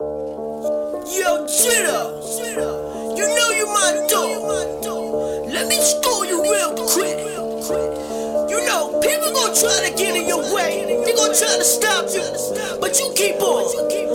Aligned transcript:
Yo, 0.00 0.06
Jitter, 1.48 2.22
you 3.18 3.26
know 3.34 3.50
you 3.50 3.66
my 3.66 4.06
dog. 4.08 5.50
Let 5.52 5.66
me 5.66 5.74
score 5.74 6.24
you 6.24 6.40
real 6.40 6.72
quick. 6.86 7.18
You 8.48 8.64
know, 8.64 9.00
people 9.02 9.32
gonna 9.32 9.56
try 9.58 9.90
to 9.90 9.94
get 9.98 10.14
in 10.14 10.28
your 10.28 10.54
way. 10.54 11.02
They 11.04 11.12
gonna 11.14 11.34
try 11.34 11.58
to 11.58 11.64
stop 11.64 12.06
you, 12.14 12.78
but 12.80 12.96
you 13.00 13.12
keep 13.16 13.42
on. 13.42 14.07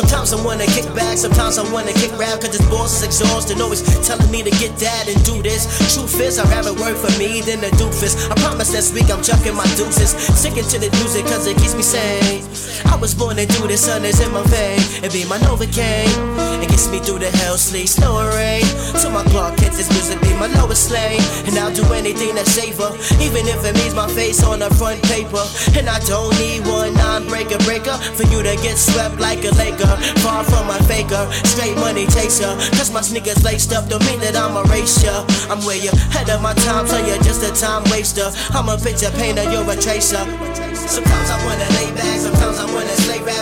Sometimes 0.00 0.32
I 0.32 0.42
wanna 0.42 0.64
kick 0.64 0.88
back, 0.94 1.18
sometimes 1.18 1.58
I 1.58 1.72
wanna 1.74 1.92
kick 1.92 2.10
rap, 2.16 2.40
cause 2.40 2.56
this 2.56 2.66
boss 2.70 2.96
is 2.96 3.02
exhausted, 3.04 3.60
always 3.60 3.82
telling 4.00 4.30
me 4.30 4.42
to 4.42 4.48
get 4.56 4.72
that 4.80 5.04
and 5.06 5.22
do 5.28 5.42
this. 5.42 5.68
Truth 5.92 6.18
is, 6.24 6.38
I'd 6.38 6.48
rather 6.48 6.72
work 6.72 6.96
for 6.96 7.12
me 7.20 7.42
than 7.42 7.60
a 7.60 7.68
doofus. 7.76 8.16
I 8.30 8.34
promise 8.40 8.72
next 8.72 8.94
week 8.94 9.12
I'm 9.12 9.22
chucking 9.22 9.54
my 9.54 9.68
deuces. 9.76 10.16
Sticking 10.40 10.64
to 10.72 10.78
the 10.80 10.88
music 11.04 11.26
cause 11.26 11.46
it 11.46 11.58
keeps 11.58 11.76
me 11.76 11.82
sane. 11.82 12.40
I 12.88 12.96
was 12.96 13.14
born 13.14 13.36
to 13.36 13.44
do 13.44 13.68
this, 13.68 13.84
sun 13.84 14.06
is 14.06 14.24
in 14.24 14.32
my 14.32 14.42
vein. 14.48 14.80
It 15.02 15.12
be 15.12 15.24
my 15.24 15.38
Novocaine. 15.38 16.12
It 16.60 16.68
gets 16.68 16.88
me 16.92 17.00
through 17.00 17.20
the 17.20 17.30
hell, 17.40 17.56
sleep, 17.56 17.88
snow 17.88 18.20
and 18.20 18.28
rain. 18.36 18.64
Till 19.00 19.10
my 19.10 19.24
clock 19.32 19.58
hits 19.58 19.78
this 19.80 19.88
music 19.88 20.20
be 20.20 20.28
my 20.36 20.46
lowest 20.60 20.90
lane. 20.90 21.24
And 21.48 21.56
I'll 21.56 21.72
do 21.72 21.84
anything 21.94 22.36
to 22.36 22.44
save 22.44 22.76
her, 22.76 22.92
even 23.16 23.48
if 23.48 23.64
it 23.64 23.74
means 23.80 23.94
my 23.94 24.08
face 24.12 24.44
on 24.44 24.60
the 24.60 24.68
front 24.76 25.00
paper. 25.08 25.40
And 25.72 25.88
I 25.88 25.98
don't 26.04 26.36
need 26.36 26.68
one 26.68 26.92
non-breaker 27.00 27.56
breaker 27.64 27.96
for 28.12 28.28
you 28.28 28.44
to 28.44 28.54
get 28.60 28.76
swept 28.76 29.16
like 29.18 29.40
a 29.48 29.56
Laker. 29.56 29.88
Far 30.20 30.44
from 30.44 30.68
my 30.68 30.78
faker, 30.84 31.24
straight 31.48 31.76
money 31.80 32.04
chaser. 32.12 32.52
Cause 32.76 32.92
my 32.92 33.00
sneakers 33.00 33.42
laced 33.42 33.72
up 33.72 33.88
don't 33.88 34.04
mean 34.04 34.20
that 34.20 34.36
I'm 34.36 34.52
a 34.52 34.68
racer. 34.68 35.16
I'm 35.48 35.64
way 35.64 35.80
ahead 35.80 36.28
of 36.28 36.42
my 36.42 36.52
time, 36.68 36.86
so 36.86 37.00
you're 37.08 37.24
just 37.24 37.40
a 37.40 37.52
time 37.56 37.88
waster. 37.88 38.28
I'm 38.52 38.68
a 38.68 38.76
picture 38.76 39.10
painter, 39.16 39.48
you're 39.48 39.64
a 39.64 39.76
tracer. 39.80 40.20
Sometimes 40.76 41.28
I 41.32 41.38
wanna 41.48 41.68
lay 41.80 41.88
back, 41.96 42.20
sometimes 42.20 42.58
I 42.60 42.66
wanna 42.68 42.96
slay 43.08 43.20
raps. 43.24 43.39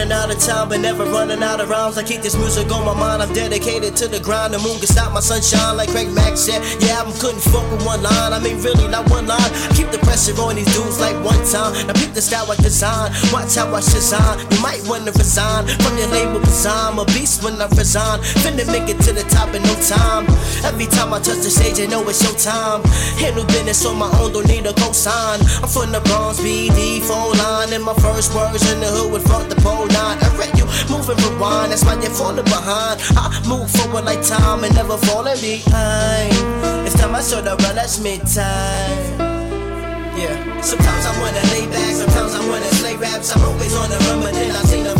Running 0.00 0.16
out 0.16 0.32
of 0.32 0.40
time, 0.40 0.68
but 0.68 0.80
never 0.80 1.04
running 1.04 1.42
out 1.42 1.60
of 1.60 1.68
rhymes. 1.68 1.98
I 1.98 2.02
keep 2.02 2.22
this 2.22 2.34
music 2.34 2.72
on 2.72 2.86
my 2.86 2.94
mind. 2.94 3.22
I'm 3.22 3.32
dedicated 3.34 3.96
to 3.96 4.08
the 4.08 4.18
grind. 4.18 4.54
The 4.54 4.58
moon 4.58 4.78
can 4.78 4.86
stop 4.86 5.12
my 5.12 5.20
sunshine, 5.20 5.76
like 5.76 5.90
Craig 5.90 6.08
Mack 6.12 6.38
said. 6.38 6.64
Yeah, 6.80 7.04
album 7.04 7.12
couldn't 7.20 7.40
fuck 7.40 7.68
with 7.70 7.84
one 7.84 8.02
line. 8.02 8.32
I 8.32 8.40
mean, 8.40 8.56
really, 8.62 8.88
not 8.88 9.10
one 9.10 9.26
line. 9.26 9.50
Keep 9.76 9.90
the 9.92 9.99
pressure 10.20 10.40
on 10.42 10.56
these 10.56 10.68
dudes 10.74 11.00
like 11.00 11.16
one 11.24 11.40
time. 11.48 11.72
Now 11.86 11.94
peep 11.94 12.12
the 12.12 12.20
style 12.20 12.50
I 12.50 12.56
design. 12.56 13.12
Watch 13.32 13.56
how 13.56 13.72
I 13.72 13.80
shazam. 13.80 14.36
You 14.52 14.60
might 14.60 14.82
wanna 14.86 15.12
resign 15.12 15.66
from 15.80 15.96
your 15.96 16.08
label, 16.08 16.40
cause 16.40 16.66
I'm 16.66 16.98
a 16.98 17.04
beast 17.06 17.42
when 17.42 17.60
I 17.60 17.66
resign. 17.68 18.20
Finna 18.42 18.66
make 18.66 18.88
it 18.88 19.00
to 19.04 19.12
the 19.12 19.24
top 19.30 19.54
in 19.54 19.62
no 19.62 19.74
time. 19.80 20.26
Every 20.64 20.86
time 20.86 21.14
I 21.14 21.20
touch 21.20 21.40
the 21.40 21.50
stage, 21.50 21.80
I 21.80 21.86
know 21.86 22.06
it's 22.08 22.22
showtime. 22.22 22.84
Handle 23.16 23.44
business 23.46 23.84
on 23.86 23.98
my 23.98 24.10
own, 24.20 24.32
don't 24.32 24.46
need 24.48 24.66
a 24.66 24.72
cosign. 24.72 25.40
I'm 25.62 25.68
from 25.68 25.92
the 25.92 26.00
Bronx, 26.00 26.40
BD, 26.40 27.00
phone 27.00 27.36
line. 27.38 27.72
And 27.72 27.84
my 27.84 27.94
first 27.94 28.34
words 28.34 28.70
in 28.72 28.80
the 28.80 28.86
hood 28.86 29.12
would 29.12 29.22
fuck 29.22 29.48
the 29.48 29.56
pole 29.56 29.86
nine. 29.86 30.18
I 30.20 30.28
read 30.36 30.52
you 30.58 30.66
moving 30.90 31.16
rewind, 31.24 31.72
that's 31.72 31.84
why 31.84 31.94
you're 31.94 32.10
falling 32.10 32.44
behind. 32.44 33.00
I 33.16 33.24
move 33.48 33.70
forward 33.70 34.04
like 34.04 34.22
time 34.22 34.64
and 34.64 34.74
never 34.74 34.98
falling 34.98 35.40
behind. 35.40 36.34
It's 36.86 36.94
time 36.94 37.14
I 37.14 37.22
show 37.22 37.40
the 37.40 37.56
run, 37.56 37.74
that's 37.74 38.00
me 38.00 38.18
time. 38.18 39.29
Yeah. 40.16 40.60
Sometimes 40.60 41.06
I 41.06 41.20
wanna 41.20 41.42
lay 41.54 41.66
back, 41.66 41.94
sometimes 41.94 42.34
I 42.34 42.48
wanna 42.48 42.70
slay 42.80 42.96
raps. 42.96 43.34
I'm 43.34 43.42
always 43.44 43.74
on 43.74 43.88
the 43.90 43.98
run, 44.06 44.20
but 44.20 44.32
then 44.32 44.50
I 44.50 44.62
seem 44.64 44.84
to 44.84 44.99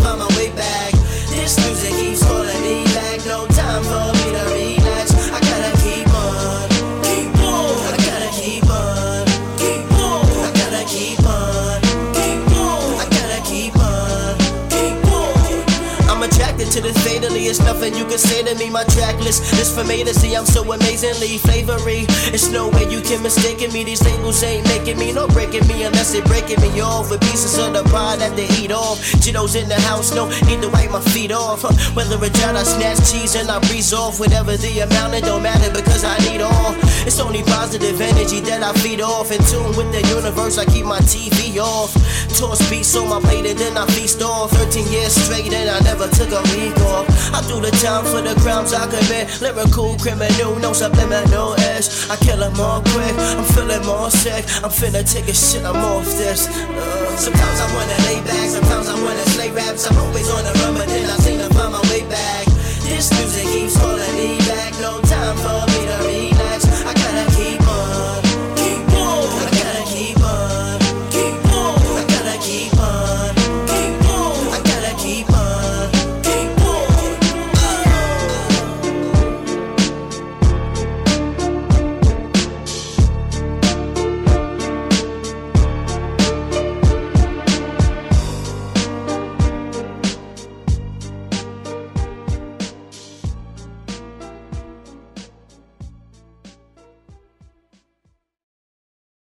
attracted 16.31 16.71
to 16.71 16.81
this 16.81 16.97
fatally. 17.05 17.45
It's 17.45 17.59
nothing 17.59 17.95
you 17.95 18.05
can 18.05 18.17
say 18.17 18.43
to 18.43 18.55
me. 18.55 18.69
My 18.69 18.83
track 18.85 19.19
list 19.19 19.53
is 19.59 19.73
for 19.73 19.83
me 19.83 20.03
to 20.03 20.13
see. 20.13 20.35
I'm 20.35 20.45
so 20.45 20.63
amazingly 20.71 21.37
flavory. 21.37 22.05
It's 22.31 22.49
no 22.49 22.69
way 22.69 22.89
you 22.89 23.01
can 23.01 23.21
mistake 23.21 23.59
me. 23.71 23.83
These 23.83 24.03
labels 24.03 24.41
ain't 24.43 24.65
making 24.67 24.97
me, 24.97 25.11
no 25.11 25.27
breaking 25.27 25.67
me 25.67 25.83
unless 25.83 26.13
they 26.13 26.21
breaking 26.21 26.61
me 26.61 26.81
off 26.81 27.09
with 27.09 27.21
pieces 27.21 27.57
of 27.57 27.73
the 27.73 27.83
pie 27.89 28.15
that 28.17 28.35
they 28.35 28.47
eat 28.61 28.71
off. 28.71 28.99
Jittos 29.21 29.55
in 29.55 29.67
the 29.67 29.79
house, 29.81 30.13
no 30.15 30.29
need 30.47 30.61
to 30.61 30.69
wipe 30.69 30.91
my 30.91 31.01
feet 31.01 31.31
off. 31.31 31.61
Huh. 31.61 31.73
Whether 31.93 32.17
a 32.23 32.29
jar 32.29 32.55
I 32.55 32.63
snatch 32.63 33.11
cheese 33.11 33.35
and 33.35 33.49
I 33.49 33.59
breeze 33.67 33.93
off, 33.93 34.19
whatever 34.19 34.57
the 34.57 34.79
amount, 34.79 35.13
it 35.15 35.23
don't 35.23 35.43
matter 35.43 35.71
because 35.71 36.03
I 36.03 36.17
need 36.29 36.41
all. 36.41 36.75
It's 37.11 37.19
only 37.19 37.43
positive 37.43 37.99
energy 37.99 38.39
that 38.47 38.63
I 38.63 38.71
feed 38.79 39.01
off. 39.01 39.35
In 39.35 39.43
tune 39.51 39.75
with 39.75 39.91
the 39.91 39.99
universe, 40.15 40.57
I 40.57 40.63
keep 40.63 40.85
my 40.85 40.99
TV 41.11 41.59
off. 41.59 41.91
Toss 42.39 42.63
beats 42.69 42.95
on 42.95 43.09
my 43.09 43.19
plate 43.19 43.45
and 43.51 43.59
then 43.59 43.75
I 43.75 43.85
feast 43.87 44.21
off. 44.21 44.51
13 44.51 44.87
years 44.87 45.11
straight 45.11 45.51
and 45.51 45.69
I 45.69 45.81
never 45.81 46.07
took 46.07 46.31
a 46.31 46.39
week 46.55 46.71
off. 46.87 47.03
I 47.35 47.43
do 47.51 47.59
the 47.59 47.71
time 47.83 48.05
for 48.07 48.21
the 48.23 48.33
crimes 48.39 48.71
I 48.71 48.87
commit. 48.87 49.27
Lyrical 49.41 49.97
criminal, 49.99 50.55
no 50.63 50.71
subliminal 50.71 51.59
edge. 51.75 51.91
I 52.07 52.15
kill 52.15 52.39
them 52.39 52.57
all 52.61 52.79
quick. 52.95 53.11
I'm 53.35 53.43
feeling 53.43 53.83
more 53.85 54.09
sick. 54.09 54.47
I'm 54.63 54.71
finna 54.71 55.03
take 55.03 55.27
a 55.27 55.35
shit. 55.35 55.65
I'm 55.65 55.75
off 55.75 56.07
this. 56.15 56.47
Uh, 56.47 57.17